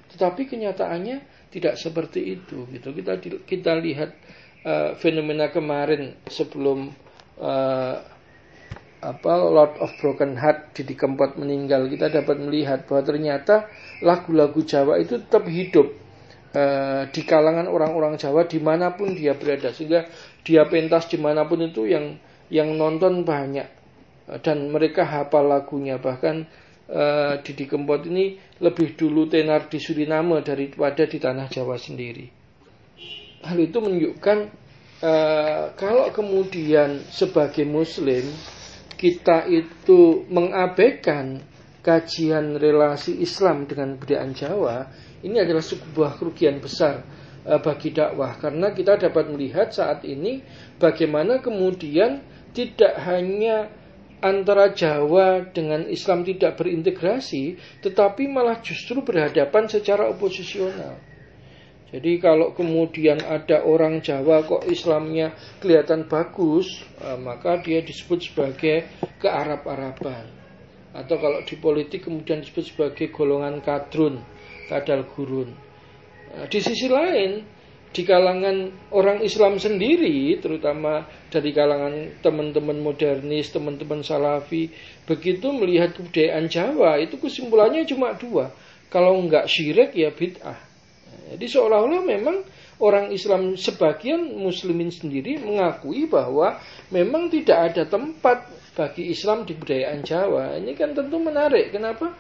Tetapi 0.10 0.48
kenyataannya 0.50 1.50
tidak 1.52 1.76
seperti 1.78 2.40
itu 2.40 2.66
gitu. 2.72 2.90
Kita 2.96 3.20
kita 3.44 3.72
lihat 3.80 4.12
uh, 4.66 4.92
fenomena 4.98 5.52
kemarin 5.54 6.18
sebelum 6.28 6.90
uh, 7.40 7.96
apa 9.04 9.32
Lord 9.38 9.78
of 9.84 9.92
Broken 10.00 10.40
Heart 10.40 10.76
Didi 10.78 10.96
Kempot 10.96 11.36
meninggal. 11.36 11.88
Kita 11.92 12.08
dapat 12.08 12.40
melihat 12.40 12.88
bahwa 12.88 13.02
ternyata 13.04 13.68
lagu-lagu 14.00 14.62
Jawa 14.64 14.98
itu 15.02 15.20
tetap 15.20 15.46
hidup 15.46 15.92
uh, 16.56 17.04
di 17.12 17.22
kalangan 17.28 17.68
orang-orang 17.68 18.16
Jawa 18.16 18.48
di 18.48 18.60
mana 18.64 18.96
pun 18.96 19.14
dia 19.14 19.36
berada. 19.36 19.76
Sehingga 19.76 20.08
dia 20.42 20.66
pentas 20.66 21.12
di 21.12 21.20
mana 21.20 21.46
pun 21.46 21.62
itu 21.66 21.86
yang 21.86 22.18
yang 22.48 22.74
nonton 22.78 23.28
banyak. 23.28 23.68
Uh, 24.26 24.40
dan 24.40 24.72
mereka 24.72 25.06
hafal 25.06 25.46
lagunya. 25.46 26.00
Bahkan 26.02 26.36
uh, 26.90 27.34
Didi 27.44 27.66
Kempot 27.68 28.06
ini 28.08 28.40
lebih 28.64 28.96
dulu 28.96 29.28
tenar 29.30 29.68
di 29.68 29.78
Suriname 29.78 30.42
daripada 30.42 31.06
di 31.06 31.18
tanah 31.22 31.52
Jawa 31.52 31.78
sendiri. 31.78 32.26
Hal 33.46 33.62
itu 33.62 33.78
menunjukkan 33.78 34.38
uh, 35.06 35.64
kalau 35.78 36.10
kemudian 36.10 37.06
sebagai 37.14 37.62
Muslim 37.62 38.26
kita 38.96 39.46
itu 39.52 40.26
mengabaikan 40.32 41.44
kajian 41.86 42.58
relasi 42.58 43.22
Islam 43.22 43.70
dengan 43.70 43.94
budaya 44.00 44.26
Jawa, 44.34 44.90
ini 45.22 45.38
adalah 45.38 45.62
sebuah 45.62 46.18
kerugian 46.18 46.58
besar 46.58 47.06
eh, 47.46 47.60
bagi 47.62 47.94
dakwah 47.94 48.42
karena 48.42 48.74
kita 48.74 48.98
dapat 48.98 49.30
melihat 49.30 49.70
saat 49.70 50.02
ini 50.02 50.42
bagaimana 50.82 51.40
kemudian 51.40 52.26
tidak 52.56 52.98
hanya 53.06 53.70
antara 54.24 54.74
Jawa 54.74 55.46
dengan 55.54 55.86
Islam 55.86 56.26
tidak 56.26 56.58
berintegrasi, 56.58 57.60
tetapi 57.86 58.26
malah 58.26 58.58
justru 58.66 59.06
berhadapan 59.06 59.70
secara 59.70 60.10
oposisional. 60.10 60.98
Jadi 61.94 62.18
kalau 62.18 62.52
kemudian 62.58 63.22
ada 63.22 63.62
orang 63.62 64.02
Jawa 64.02 64.42
kok 64.42 64.66
Islamnya 64.66 65.38
kelihatan 65.62 66.10
bagus, 66.10 66.66
eh, 66.98 67.18
maka 67.22 67.62
dia 67.62 67.86
disebut 67.86 68.26
sebagai 68.26 68.90
ke 69.22 69.28
Arab-Araban. 69.30 70.26
Atau 70.96 71.22
kalau 71.22 71.44
di 71.46 71.56
politik 71.62 72.08
kemudian 72.10 72.42
disebut 72.42 72.66
sebagai 72.72 73.14
golongan 73.14 73.62
kadrun, 73.62 74.24
kadal 74.72 75.06
gurun. 75.14 75.52
Nah, 76.34 76.48
di 76.50 76.60
sisi 76.60 76.90
lain, 76.90 77.44
di 77.96 78.04
kalangan 78.04 78.90
orang 78.92 79.24
Islam 79.24 79.56
sendiri, 79.56 80.36
terutama 80.44 81.08
dari 81.32 81.56
kalangan 81.56 82.20
teman-teman 82.20 82.82
modernis, 82.82 83.54
teman-teman 83.54 84.04
salafi, 84.04 84.68
begitu 85.08 85.54
melihat 85.54 85.96
kebudayaan 85.96 86.50
Jawa, 86.52 87.00
itu 87.00 87.16
kesimpulannya 87.22 87.88
cuma 87.88 88.18
dua. 88.18 88.52
Kalau 88.92 89.16
enggak 89.16 89.48
syirik 89.48 89.96
ya 89.96 90.12
bid'ah. 90.12 90.65
Jadi 91.36 91.46
seolah-olah 91.46 92.02
memang 92.04 92.46
orang 92.80 93.12
Islam 93.12 93.56
sebagian 93.56 94.36
muslimin 94.36 94.92
sendiri 94.92 95.40
mengakui 95.40 96.08
bahwa 96.08 96.60
memang 96.92 97.32
tidak 97.32 97.74
ada 97.74 97.84
tempat 97.88 98.48
bagi 98.76 99.10
Islam 99.10 99.48
di 99.48 99.56
budayaan 99.56 100.04
Jawa. 100.04 100.60
Ini 100.60 100.72
kan 100.76 100.92
tentu 100.92 101.16
menarik. 101.18 101.72
Kenapa? 101.72 102.12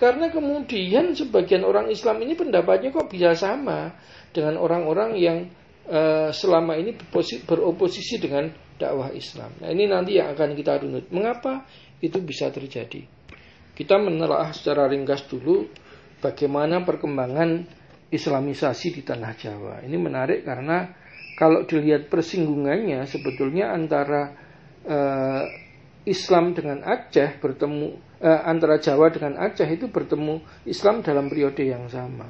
Karena 0.00 0.32
kemudian 0.32 1.12
sebagian 1.12 1.62
orang 1.62 1.92
Islam 1.92 2.24
ini 2.24 2.32
pendapatnya 2.34 2.88
kok 2.90 3.12
bisa 3.12 3.36
sama 3.36 3.94
dengan 4.32 4.56
orang-orang 4.56 5.10
yang 5.20 5.38
uh, 5.86 6.32
selama 6.32 6.74
ini 6.80 6.96
beroposisi 7.44 8.16
dengan 8.16 8.48
dakwah 8.80 9.12
Islam. 9.12 9.52
Nah 9.60 9.68
ini 9.68 9.84
nanti 9.84 10.16
yang 10.16 10.32
akan 10.32 10.56
kita 10.56 10.80
runut. 10.80 11.04
Mengapa 11.12 11.68
itu 12.00 12.16
bisa 12.24 12.48
terjadi? 12.48 13.04
Kita 13.76 14.00
menelaah 14.00 14.56
secara 14.56 14.88
ringkas 14.88 15.28
dulu 15.28 15.68
bagaimana 16.24 16.80
perkembangan 16.84 17.79
Islamisasi 18.10 18.90
di 18.90 19.02
tanah 19.06 19.32
Jawa. 19.38 19.74
Ini 19.86 19.94
menarik 19.94 20.42
karena 20.42 20.90
kalau 21.38 21.62
dilihat 21.62 22.10
persinggungannya 22.10 23.06
sebetulnya 23.06 23.70
antara 23.70 24.34
uh, 24.84 25.46
Islam 26.04 26.52
dengan 26.52 26.82
Aceh 26.82 27.38
bertemu 27.38 27.96
uh, 28.18 28.40
antara 28.44 28.82
Jawa 28.82 29.14
dengan 29.14 29.38
Aceh 29.38 29.64
itu 29.70 29.86
bertemu 29.86 30.42
Islam 30.66 31.06
dalam 31.06 31.30
periode 31.30 31.62
yang 31.62 31.86
sama. 31.86 32.26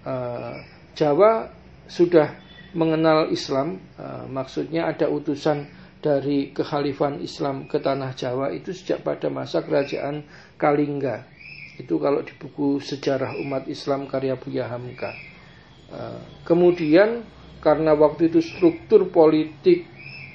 Uh, 0.00 0.56
Jawa 0.96 1.52
sudah 1.86 2.32
mengenal 2.72 3.28
Islam, 3.28 3.78
uh, 4.00 4.24
maksudnya 4.26 4.88
ada 4.88 5.12
utusan 5.12 5.68
dari 6.00 6.56
kekhalifan 6.56 7.20
Islam 7.20 7.68
ke 7.68 7.84
tanah 7.84 8.16
Jawa 8.16 8.48
itu 8.54 8.72
sejak 8.72 9.04
pada 9.04 9.28
masa 9.28 9.60
kerajaan 9.60 10.24
Kalingga 10.56 11.35
itu 11.76 12.00
kalau 12.00 12.24
di 12.24 12.32
buku 12.36 12.80
sejarah 12.80 13.36
umat 13.40 13.68
Islam 13.68 14.08
karya 14.08 14.36
Buya 14.36 14.66
Hamka. 14.68 15.12
Uh, 15.86 16.18
kemudian 16.42 17.22
karena 17.62 17.94
waktu 17.94 18.32
itu 18.32 18.42
struktur 18.42 19.06
politik 19.12 19.86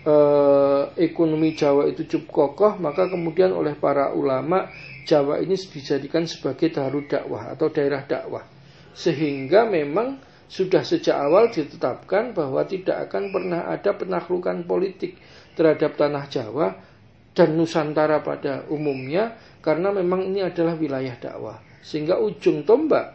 uh, 0.06 0.94
ekonomi 0.98 1.54
Jawa 1.58 1.90
itu 1.90 2.08
cukup 2.08 2.56
kokoh, 2.56 2.74
maka 2.80 3.10
kemudian 3.10 3.52
oleh 3.52 3.76
para 3.78 4.14
ulama 4.14 4.70
Jawa 5.06 5.42
ini 5.42 5.58
dijadikan 5.58 6.30
sebagai 6.30 6.70
darul 6.70 7.10
dakwah 7.10 7.52
atau 7.52 7.68
daerah 7.74 8.06
dakwah. 8.06 8.46
Sehingga 8.94 9.66
memang 9.66 10.22
sudah 10.52 10.84
sejak 10.84 11.16
awal 11.16 11.48
ditetapkan 11.48 12.36
bahwa 12.36 12.68
tidak 12.68 13.08
akan 13.08 13.32
pernah 13.32 13.72
ada 13.72 13.96
penaklukan 13.96 14.68
politik 14.68 15.16
terhadap 15.56 15.96
tanah 15.96 16.28
Jawa 16.28 16.91
dan 17.32 17.56
Nusantara 17.56 18.20
pada 18.20 18.68
umumnya 18.68 19.40
karena 19.64 19.94
memang 19.96 20.28
ini 20.28 20.44
adalah 20.44 20.76
wilayah 20.76 21.16
dakwah. 21.16 21.58
Sehingga 21.82 22.20
ujung 22.20 22.68
tombak 22.68 23.06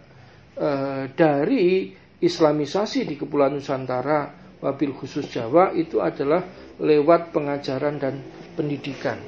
e, 0.57 0.69
dari 1.13 1.93
Islamisasi 2.17 3.05
di 3.05 3.15
Kepulauan 3.21 3.61
Nusantara, 3.61 4.33
wabil 4.65 4.97
khusus 4.97 5.29
Jawa 5.29 5.77
itu 5.77 6.01
adalah 6.01 6.41
lewat 6.81 7.37
pengajaran 7.37 8.01
dan 8.01 8.25
pendidikan. 8.57 9.21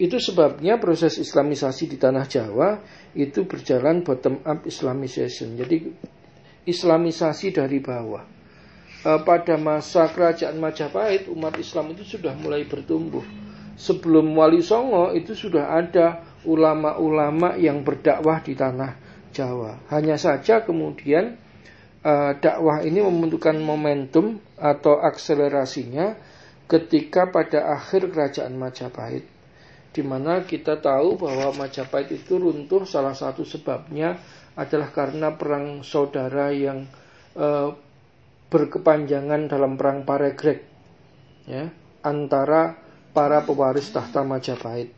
Itu 0.00 0.16
sebabnya 0.16 0.80
proses 0.80 1.20
Islamisasi 1.20 1.84
di 1.84 2.00
tanah 2.00 2.24
Jawa 2.24 2.80
itu 3.12 3.44
berjalan 3.44 4.00
bottom 4.00 4.40
up 4.48 4.64
Islamization. 4.64 5.60
Jadi 5.60 5.92
Islamisasi 6.64 7.52
dari 7.52 7.78
bawah. 7.84 8.39
Eh, 9.00 9.20
pada 9.24 9.56
masa 9.56 10.12
kerajaan 10.12 10.60
Majapahit 10.60 11.24
umat 11.32 11.56
Islam 11.56 11.96
itu 11.96 12.04
sudah 12.04 12.36
mulai 12.36 12.68
bertumbuh. 12.68 13.24
Sebelum 13.80 14.36
Wali 14.36 14.60
Songo 14.60 15.16
itu 15.16 15.32
sudah 15.32 15.72
ada 15.72 16.20
ulama-ulama 16.44 17.56
yang 17.56 17.80
berdakwah 17.80 18.44
di 18.44 18.52
tanah 18.52 18.92
Jawa. 19.32 19.88
Hanya 19.88 20.20
saja 20.20 20.60
kemudian 20.60 21.40
uh, 22.04 22.36
dakwah 22.36 22.84
ini 22.84 23.00
membutuhkan 23.00 23.56
momentum 23.56 24.36
atau 24.60 25.00
akselerasinya 25.00 26.20
ketika 26.68 27.32
pada 27.32 27.72
akhir 27.72 28.12
kerajaan 28.12 28.52
Majapahit 28.60 29.24
di 29.90 30.02
mana 30.04 30.44
kita 30.44 30.76
tahu 30.76 31.16
bahwa 31.16 31.56
Majapahit 31.56 32.20
itu 32.20 32.36
runtuh 32.36 32.84
salah 32.84 33.16
satu 33.16 33.48
sebabnya 33.48 34.20
adalah 34.60 34.92
karena 34.92 35.34
perang 35.34 35.82
saudara 35.82 36.52
yang 36.54 36.86
e, 37.34 37.74
berkepanjangan 38.50 39.46
dalam 39.46 39.78
perang 39.78 40.02
Paregrek 40.02 40.60
ya 41.46 41.70
antara 42.02 42.76
para 43.14 43.42
pewaris 43.46 43.90
tahta 43.94 44.26
Majapahit. 44.26 44.92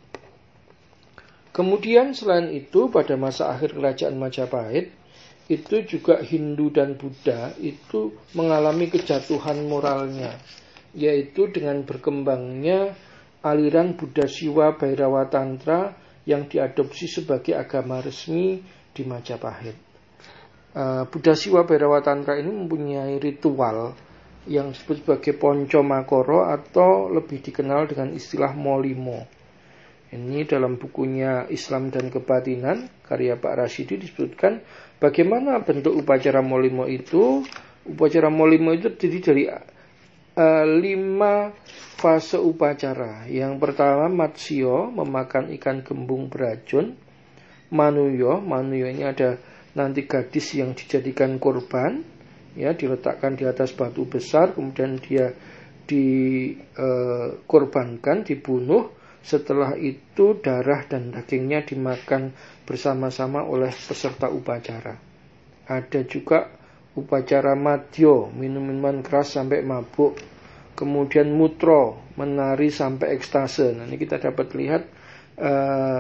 Kemudian 1.53 2.17
selain 2.17 2.49
itu 2.49 2.89
pada 2.89 3.13
masa 3.21 3.53
akhir 3.53 3.77
kerajaan 3.77 4.17
Majapahit 4.17 4.89
itu 5.53 5.77
juga 5.85 6.25
Hindu 6.25 6.73
dan 6.73 6.97
Buddha 6.97 7.53
itu 7.61 8.17
mengalami 8.33 8.89
kejatuhan 8.89 9.69
moralnya 9.69 10.33
yaitu 10.97 11.49
dengan 11.53 11.85
berkembangnya 11.85 12.97
aliran 13.45 13.97
Buddha 13.97 14.25
Siwa 14.29 14.77
Bhairawa 14.81 15.29
Tantra 15.29 15.93
yang 16.25 16.47
diadopsi 16.47 17.11
sebagai 17.11 17.59
agama 17.59 17.99
resmi 17.99 18.63
di 18.95 19.03
Majapahit. 19.03 19.92
Uh, 20.73 21.05
Buddha 21.13 21.37
Siwa 21.37 21.69
Bhairawa 21.69 22.01
Tantra 22.01 22.41
ini 22.41 22.49
mempunyai 22.49 23.21
ritual 23.21 23.93
yang 24.49 24.73
disebut 24.73 25.05
sebagai 25.05 25.37
Ponco 25.37 25.85
Makoro 25.85 26.49
atau 26.49 27.13
lebih 27.13 27.45
dikenal 27.45 27.93
dengan 27.93 28.17
istilah 28.17 28.57
Molimo. 28.57 29.29
Ini 30.13 30.45
dalam 30.45 30.77
bukunya 30.77 31.49
Islam 31.49 31.89
dan 31.89 32.09
Kebatinan 32.09 32.89
karya 33.05 33.37
Pak 33.37 33.53
Rashidi 33.53 34.01
disebutkan 34.01 34.61
bagaimana 34.97 35.61
bentuk 35.61 35.93
upacara 35.93 36.41
Molimo 36.41 36.89
itu. 36.89 37.45
Upacara 37.85 38.33
Molimo 38.33 38.73
itu 38.73 38.93
terdiri 38.93 39.21
dari 39.21 39.45
uh, 39.49 40.67
lima 40.69 41.53
fase 42.01 42.41
upacara. 42.41 43.29
Yang 43.29 43.61
pertama 43.61 44.09
matsio 44.09 44.89
memakan 44.89 45.53
ikan 45.61 45.85
gembung 45.85 46.33
beracun. 46.33 46.97
Manuyo, 47.73 48.37
manuyo 48.41 48.85
ini 48.85 49.05
ada 49.09 49.41
nanti 49.73 50.05
gadis 50.05 50.53
yang 50.57 50.75
dijadikan 50.77 51.39
korban, 51.41 52.05
ya 52.53 52.77
diletakkan 52.77 53.37
di 53.37 53.45
atas 53.49 53.73
batu 53.73 54.05
besar, 54.05 54.53
kemudian 54.53 55.01
dia 55.01 55.33
dikorbankan, 55.89 58.19
uh, 58.23 58.25
dibunuh. 58.27 58.91
Setelah 59.23 59.79
itu 59.79 60.35
darah 60.43 60.83
dan 60.91 61.15
dagingnya 61.15 61.63
dimakan 61.63 62.35
bersama-sama 62.67 63.47
oleh 63.47 63.71
peserta 63.71 64.27
upacara. 64.27 64.99
Ada 65.71 66.03
juga 66.03 66.51
upacara 66.99 67.55
madyo, 67.55 68.27
minum 68.35 68.67
minuman 68.67 68.99
keras 68.99 69.39
sampai 69.39 69.63
mabuk. 69.63 70.19
Kemudian 70.75 71.31
mutro, 71.31 72.03
menari 72.19 72.75
sampai 72.75 73.15
ekstase. 73.15 73.71
Nah, 73.77 73.87
ini 73.87 73.95
kita 73.95 74.19
dapat 74.19 74.59
lihat 74.59 74.91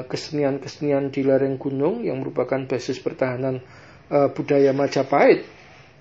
kesenian-kesenian 0.06 1.08
di 1.08 1.24
lereng 1.24 1.56
gunung 1.56 2.04
yang 2.04 2.20
merupakan 2.20 2.60
basis 2.68 3.00
pertahanan 3.00 3.64
uh, 4.12 4.28
budaya 4.30 4.76
Majapahit. 4.76 5.46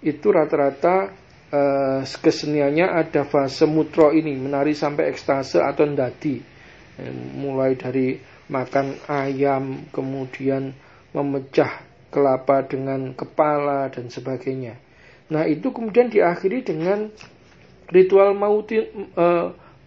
Itu 0.04 0.34
rata-rata 0.36 1.14
uh, 1.54 2.02
keseniannya 2.04 2.92
ada 2.92 3.24
fase 3.24 3.64
mutro 3.64 4.12
ini, 4.12 4.36
menari 4.36 4.76
sampai 4.76 5.10
ekstase 5.10 5.62
atau 5.64 5.88
ndadi. 5.88 6.60
mulai 7.34 7.74
dari 7.80 8.20
makan 8.52 8.94
ayam, 9.10 9.90
kemudian 9.90 10.70
memecah 11.18 11.82
kelapa 12.14 12.62
dengan 12.68 13.16
kepala 13.18 13.90
dan 13.90 14.12
sebagainya. 14.12 14.78
Nah 15.34 15.50
itu 15.50 15.72
kemudian 15.74 16.14
diakhiri 16.14 16.62
dengan 16.62 17.10
ritual 17.90 18.38
mauti, 18.38 18.86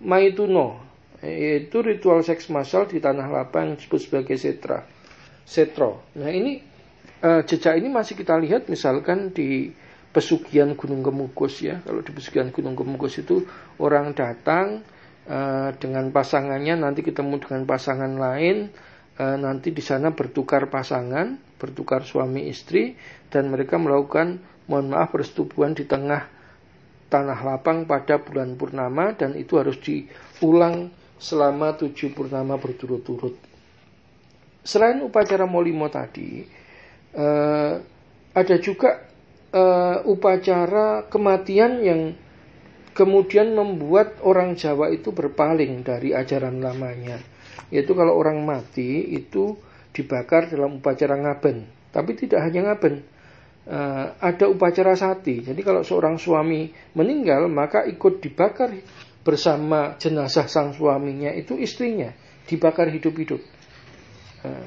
maituno, 0.02 0.80
yaitu 1.24 1.80
ritual 1.80 2.20
seks 2.20 2.52
massal 2.52 2.84
di 2.84 3.00
tanah 3.00 3.26
lapang 3.32 3.74
disebut 3.80 4.00
sebagai 4.00 4.36
setra, 4.36 4.84
setro. 5.48 6.04
Nah 6.20 6.28
ini 6.28 6.60
uh, 7.24 7.40
jejak 7.42 7.80
ini 7.80 7.88
masih 7.88 8.14
kita 8.14 8.36
lihat 8.36 8.68
misalkan 8.68 9.32
di 9.32 9.72
pesugihan 10.14 10.76
Gunung 10.78 11.02
Kemukus 11.02 11.64
ya. 11.64 11.82
Kalau 11.82 12.04
di 12.04 12.12
pesugihan 12.14 12.52
Gunung 12.52 12.78
Kemukus 12.78 13.18
itu 13.18 13.42
orang 13.80 14.14
datang 14.14 14.86
uh, 15.26 15.74
dengan 15.80 16.12
pasangannya 16.14 16.78
nanti 16.78 17.02
ketemu 17.02 17.42
dengan 17.42 17.66
pasangan 17.66 18.14
lain 18.14 18.70
uh, 19.18 19.36
nanti 19.40 19.74
di 19.74 19.82
sana 19.82 20.14
bertukar 20.14 20.70
pasangan, 20.70 21.40
bertukar 21.58 22.06
suami 22.06 22.46
istri 22.46 22.94
dan 23.32 23.50
mereka 23.50 23.80
melakukan 23.80 24.38
mohon 24.70 24.94
maaf 24.94 25.12
persetubuhan 25.12 25.76
di 25.76 25.84
tengah 25.84 26.30
tanah 27.12 27.38
lapang 27.44 27.84
pada 27.84 28.16
bulan 28.18 28.56
purnama 28.56 29.12
dan 29.12 29.36
itu 29.36 29.60
harus 29.60 29.76
diulang 29.78 30.88
selama 31.24 31.72
tujuh 31.80 32.12
purnama 32.12 32.60
berturut-turut. 32.60 33.40
Selain 34.60 35.00
upacara 35.00 35.48
molimo 35.48 35.88
tadi, 35.88 36.44
uh, 37.16 37.80
ada 38.36 38.56
juga 38.60 39.00
uh, 39.56 40.04
upacara 40.04 41.08
kematian 41.08 41.72
yang 41.80 42.00
kemudian 42.92 43.56
membuat 43.56 44.20
orang 44.20 44.52
Jawa 44.52 44.92
itu 44.92 45.10
berpaling 45.16 45.80
dari 45.80 46.12
ajaran 46.12 46.60
lamanya 46.60 47.18
yaitu 47.72 47.90
kalau 47.96 48.14
orang 48.14 48.38
mati 48.44 49.02
itu 49.18 49.58
dibakar 49.94 50.50
dalam 50.50 50.78
upacara 50.78 51.18
ngaben. 51.18 51.66
Tapi 51.90 52.10
tidak 52.18 52.42
hanya 52.46 52.70
ngaben, 52.70 53.02
uh, 53.70 54.14
ada 54.18 54.50
upacara 54.50 54.98
sati. 54.98 55.42
Jadi 55.42 55.58
kalau 55.62 55.86
seorang 55.86 56.18
suami 56.18 56.70
meninggal 56.98 57.46
maka 57.46 57.86
ikut 57.86 58.22
dibakar 58.22 58.74
bersama 59.24 59.96
jenazah 59.96 60.46
sang 60.46 60.76
suaminya 60.76 61.32
itu 61.32 61.56
istrinya 61.56 62.12
dibakar 62.44 62.92
hidup-hidup. 62.92 63.40
Uh, 64.44 64.66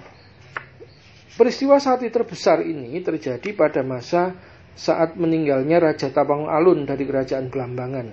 peristiwa 1.37 1.77
sati 1.77 2.09
terbesar 2.09 2.65
ini 2.65 2.97
terjadi 3.05 3.53
pada 3.53 3.85
masa 3.85 4.33
saat 4.73 5.17
meninggalnya 5.17 5.77
Raja 5.81 6.09
Tapang 6.09 6.49
Alun 6.49 6.89
dari 6.89 7.05
kerajaan 7.05 7.53
Belambangan. 7.53 8.07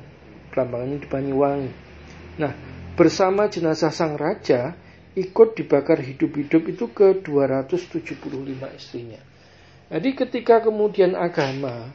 Belambangan 0.52 0.88
ini 0.88 0.98
di 1.00 1.08
Banyuwangi. 1.08 1.70
Nah, 2.40 2.52
bersama 2.96 3.48
jenazah 3.48 3.92
sang 3.92 4.16
raja 4.16 4.76
ikut 5.14 5.54
dibakar 5.54 6.02
hidup-hidup 6.02 6.62
itu 6.68 6.90
ke 6.90 7.20
275 7.22 8.20
istrinya. 8.74 9.20
Jadi 9.92 10.10
ketika 10.16 10.64
kemudian 10.64 11.14
agama 11.14 11.92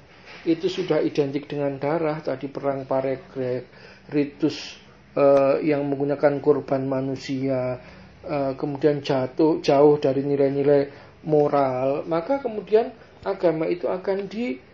itu 0.48 0.72
sudah 0.72 1.04
identik 1.04 1.52
dengan 1.52 1.76
darah, 1.76 2.24
tadi 2.24 2.48
perang 2.48 2.88
paregrek, 2.88 3.68
ritus 4.10 4.78
uh, 5.14 5.62
yang 5.62 5.86
menggunakan 5.86 6.42
korban 6.42 6.84
manusia, 6.90 7.78
uh, 8.26 8.54
kemudian 8.58 9.06
jatuh 9.06 9.62
jauh 9.62 9.96
dari 10.02 10.26
nilai-nilai 10.26 10.90
moral, 11.24 12.04
maka 12.10 12.42
kemudian 12.42 12.92
agama 13.24 13.70
itu 13.70 13.86
akan 13.86 14.26
di 14.28 14.70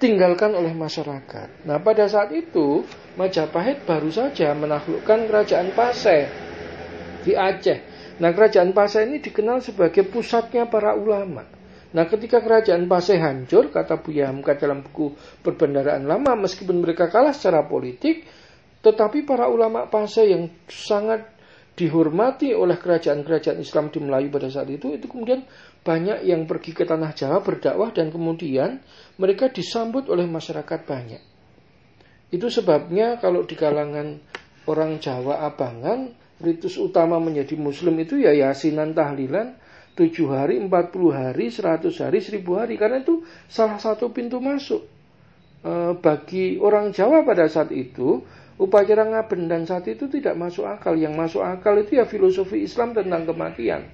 ditinggalkan 0.00 0.56
oleh 0.56 0.72
masyarakat. 0.72 1.68
Nah 1.68 1.76
pada 1.84 2.08
saat 2.08 2.32
itu 2.32 2.88
Majapahit 3.20 3.84
baru 3.84 4.08
saja 4.08 4.56
menaklukkan 4.56 5.28
kerajaan 5.28 5.76
Pasai 5.76 6.24
di 7.20 7.36
Aceh. 7.36 7.84
Nah 8.16 8.32
kerajaan 8.32 8.72
Pasai 8.72 9.12
ini 9.12 9.20
dikenal 9.20 9.60
sebagai 9.60 10.08
pusatnya 10.08 10.64
para 10.72 10.96
ulama. 10.96 11.44
Nah 11.92 12.08
ketika 12.08 12.40
kerajaan 12.40 12.88
Pasai 12.88 13.20
hancur, 13.20 13.68
kata 13.68 14.00
Buya 14.00 14.32
Hamka 14.32 14.56
dalam 14.56 14.80
buku 14.80 15.12
Perbendaraan 15.44 16.08
Lama, 16.08 16.32
meskipun 16.32 16.80
mereka 16.80 17.12
kalah 17.12 17.36
secara 17.36 17.68
politik, 17.68 18.24
tetapi 18.80 19.28
para 19.28 19.48
ulama 19.48 19.88
Pasai 19.88 20.32
yang 20.32 20.48
sangat 20.68 21.28
dihormati 21.76 22.52
oleh 22.52 22.76
kerajaan-kerajaan 22.76 23.60
Islam 23.60 23.88
di 23.88 23.98
Melayu 24.04 24.28
pada 24.28 24.52
saat 24.52 24.68
itu, 24.68 24.92
itu 24.92 25.06
kemudian 25.08 25.44
banyak 25.80 26.28
yang 26.28 26.44
pergi 26.44 26.76
ke 26.76 26.84
tanah 26.84 27.16
Jawa 27.16 27.40
berdakwah 27.40 27.88
dan 27.92 28.12
kemudian 28.12 28.84
mereka 29.16 29.48
disambut 29.48 30.08
oleh 30.12 30.28
masyarakat 30.28 30.80
banyak. 30.84 31.22
Itu 32.30 32.52
sebabnya 32.52 33.16
kalau 33.16 33.48
di 33.48 33.56
kalangan 33.56 34.20
orang 34.68 35.00
Jawa 35.00 35.42
abangan, 35.48 36.12
ritus 36.40 36.76
utama 36.76 37.16
menjadi 37.16 37.56
muslim 37.56 37.96
itu 38.00 38.20
ya 38.20 38.32
yasinan 38.32 38.92
tahlilan, 38.92 39.56
7 39.98 40.32
hari, 40.32 40.56
40 40.62 40.70
hari, 41.12 41.52
100 41.52 41.92
hari, 42.00 42.18
1000 42.22 42.40
hari. 42.56 42.74
Karena 42.78 43.02
itu 43.02 43.26
salah 43.50 43.76
satu 43.76 44.14
pintu 44.14 44.38
masuk. 44.38 44.86
E, 45.60 45.72
bagi 45.98 46.56
orang 46.56 46.94
Jawa 46.94 47.26
pada 47.26 47.50
saat 47.50 47.74
itu, 47.74 48.22
Upacara 48.60 49.08
ngaben 49.08 49.48
dan 49.48 49.64
saat 49.64 49.88
itu 49.88 50.04
tidak 50.12 50.36
masuk 50.36 50.68
akal. 50.68 50.92
Yang 50.92 51.14
masuk 51.16 51.40
akal 51.40 51.80
itu 51.80 51.96
ya 51.96 52.04
filosofi 52.04 52.60
Islam 52.60 52.92
tentang 52.92 53.24
kematian. 53.24 53.88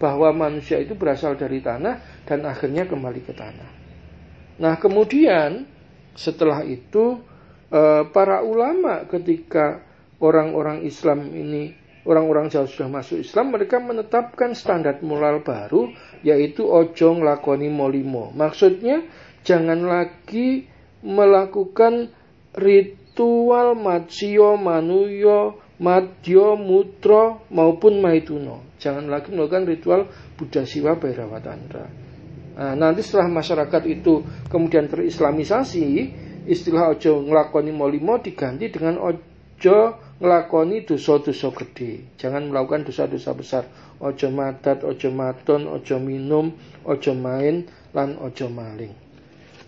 Bahwa 0.00 0.32
manusia 0.32 0.80
itu 0.80 0.96
berasal 0.96 1.36
dari 1.36 1.60
tanah 1.60 2.24
dan 2.24 2.48
akhirnya 2.48 2.88
kembali 2.88 3.20
ke 3.20 3.36
tanah. 3.36 3.68
Nah 4.56 4.74
kemudian 4.80 5.68
setelah 6.16 6.64
itu 6.64 7.20
eh, 7.68 8.08
para 8.08 8.40
ulama 8.40 9.04
ketika 9.04 9.84
orang-orang 10.16 10.88
Islam 10.88 11.28
ini 11.36 11.76
orang-orang 12.06 12.48
Jawa 12.48 12.70
sudah 12.70 12.88
masuk 12.88 13.20
Islam, 13.20 13.52
mereka 13.52 13.82
menetapkan 13.82 14.54
standar 14.54 15.02
moral 15.02 15.42
baru, 15.42 15.90
yaitu 16.22 16.64
ojong 16.64 17.26
lakoni 17.26 17.66
molimo. 17.66 18.30
Maksudnya, 18.32 19.02
jangan 19.42 19.82
lagi 19.84 20.70
melakukan 21.02 22.14
rit 22.56 23.05
ritual 23.16 23.72
matsio 23.72 24.60
manuyo 24.60 25.56
madyo 25.80 26.52
mutro 26.60 27.48
maupun 27.48 28.04
maituno. 28.04 28.76
Jangan 28.76 29.08
lagi 29.08 29.32
melakukan 29.32 29.64
ritual 29.64 30.04
Buddha 30.36 30.68
Siwa 30.68 31.00
Bairawatandra 31.00 31.88
nah, 32.60 32.76
nanti 32.76 33.00
setelah 33.00 33.32
masyarakat 33.32 33.82
itu 33.88 34.20
kemudian 34.52 34.84
terislamisasi 34.84 36.12
istilah 36.44 36.92
ojo 36.92 37.24
ngelakoni 37.24 37.72
molimo 37.72 38.20
diganti 38.20 38.68
dengan 38.68 39.00
ojo 39.00 39.78
ngelakoni 40.20 40.84
dosa-dosa 40.84 41.56
gede. 41.56 42.20
Jangan 42.20 42.52
melakukan 42.52 42.84
dosa-dosa 42.84 43.32
besar. 43.32 43.64
Ojo 43.96 44.28
madat 44.28 44.84
ojo 44.84 45.08
maton 45.08 45.64
ojo 45.72 45.96
minum 45.96 46.52
ojo 46.84 47.16
main 47.16 47.64
lan 47.96 48.20
ojo 48.20 48.52
maling. 48.52 48.92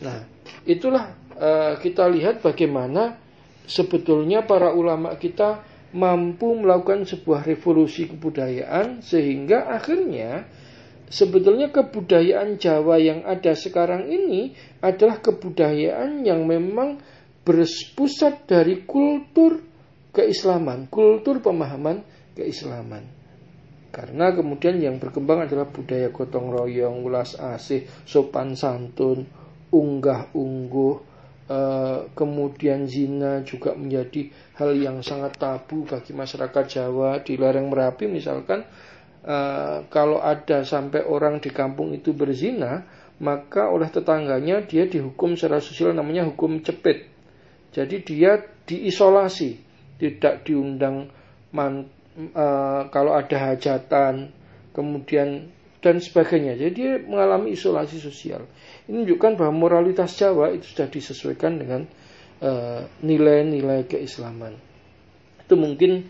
Nah 0.05 0.21
itulah 0.69 1.17
uh, 1.33 1.81
kita 1.81 2.05
lihat 2.13 2.45
bagaimana 2.45 3.28
sebetulnya 3.69 4.49
para 4.49 4.73
ulama 4.73 5.15
kita 5.21 5.63
mampu 5.93 6.57
melakukan 6.57 7.05
sebuah 7.05 7.45
revolusi 7.45 8.09
kebudayaan 8.09 9.01
sehingga 9.05 9.69
akhirnya 9.73 10.49
sebetulnya 11.09 11.73
kebudayaan 11.73 12.61
Jawa 12.61 13.01
yang 13.01 13.25
ada 13.25 13.53
sekarang 13.57 14.09
ini 14.09 14.53
adalah 14.85 15.21
kebudayaan 15.21 16.25
yang 16.25 16.45
memang 16.45 17.01
berpusat 17.45 18.45
dari 18.45 18.85
kultur 18.85 19.65
keislaman, 20.13 20.89
kultur 20.93 21.41
pemahaman 21.41 22.05
keislaman. 22.37 23.09
Karena 23.89 24.29
kemudian 24.37 24.77
yang 24.77 25.01
berkembang 25.01 25.49
adalah 25.49 25.65
budaya 25.65 26.13
gotong 26.13 26.53
royong, 26.53 27.01
ulas 27.09 27.41
asih, 27.41 27.89
sopan 28.05 28.53
santun, 28.53 29.25
unggah 29.73 30.29
ungguh, 30.37 31.01
kemudian 32.13 32.85
zina 32.85 33.41
juga 33.41 33.73
menjadi 33.73 34.29
hal 34.61 34.77
yang 34.77 35.01
sangat 35.01 35.41
tabu 35.41 35.89
bagi 35.89 36.13
masyarakat 36.13 36.65
Jawa 36.69 37.25
di 37.25 37.41
lereng 37.41 37.73
Merapi 37.73 38.05
misalkan 38.05 38.69
uh, 39.25 39.85
kalau 39.89 40.21
ada 40.23 40.63
sampai 40.63 41.03
orang 41.05 41.43
di 41.43 41.51
kampung 41.51 41.93
itu 41.97 42.15
berzina, 42.15 42.85
maka 43.19 43.69
oleh 43.69 43.91
tetangganya 43.91 44.63
dia 44.63 44.87
dihukum 44.87 45.35
secara 45.35 45.59
sosial 45.59 45.93
namanya 45.93 46.29
hukum 46.29 46.63
cepet. 46.63 47.11
Jadi 47.75 47.97
dia 48.07 48.39
diisolasi, 48.65 49.59
tidak 50.01 50.47
diundang 50.47 51.11
man, 51.53 51.89
uh, 52.33 52.89
kalau 52.89 53.13
ada 53.17 53.53
hajatan, 53.53 54.33
kemudian 54.73 55.51
dan 55.79 56.03
sebagainya. 56.03 56.59
Jadi 56.59 56.73
dia 56.75 56.93
mengalami 56.99 57.55
isolasi 57.55 58.03
sosial. 58.03 58.47
Ini 58.91 59.03
menunjukkan 59.05 59.33
bahwa 59.39 59.55
moralitas 59.55 60.19
Jawa 60.19 60.51
itu 60.51 60.67
sudah 60.75 60.89
disesuaikan 60.91 61.61
dengan 61.61 61.87
eh, 62.43 62.83
nilai-nilai 63.03 63.85
uh, 63.85 63.87
keislaman. 63.87 64.55
Itu 65.47 65.55
mungkin 65.55 66.07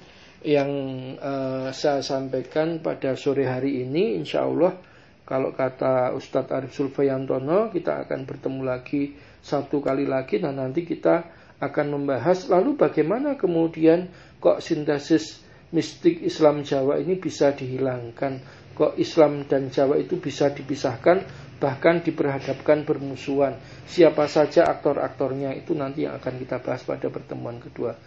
yang 0.47 0.71
uh, 1.19 1.69
saya 1.75 2.01
sampaikan 2.01 2.79
pada 2.79 3.19
sore 3.19 3.45
hari 3.45 3.83
ini 3.83 4.17
insya 4.23 4.47
Allah 4.47 4.79
kalau 5.27 5.51
kata 5.51 6.15
Ustadz 6.15 6.55
Arif 6.55 6.73
Sulfayantono 6.79 7.75
kita 7.75 8.07
akan 8.07 8.23
bertemu 8.23 8.63
lagi 8.63 9.19
satu 9.43 9.83
kali 9.83 10.07
lagi 10.07 10.39
dan 10.39 10.63
nanti 10.63 10.87
kita 10.87 11.27
akan 11.59 11.87
membahas 11.91 12.47
lalu 12.47 12.79
bagaimana 12.79 13.35
kemudian 13.35 14.07
kok 14.39 14.63
sintesis 14.63 15.43
mistik 15.75 16.23
Islam 16.23 16.63
Jawa 16.63 17.03
ini 17.03 17.19
bisa 17.19 17.51
dihilangkan 17.53 18.41
kok 18.79 18.95
Islam 18.95 19.43
dan 19.51 19.75
Jawa 19.75 19.99
itu 19.99 20.23
bisa 20.23 20.55
dipisahkan 20.55 21.27
bahkan 21.59 21.99
diperhadapkan 22.07 22.87
bermusuhan 22.87 23.59
siapa 23.91 24.31
saja 24.31 24.71
aktor-aktornya 24.71 25.59
itu 25.59 25.75
nanti 25.75 26.07
yang 26.07 26.15
akan 26.23 26.39
kita 26.39 26.63
bahas 26.63 26.87
pada 26.87 27.11
pertemuan 27.11 27.59
kedua 27.59 27.99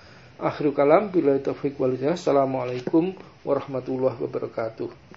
Akhirul 0.42 0.74
kalam 0.74 1.14
bila 1.14 1.38
taufiq 1.38 1.78
walidayah. 1.78 2.18
Assalamualaikum 2.18 3.14
warahmatullahi 3.46 4.18
wabarakatuh. 4.18 5.11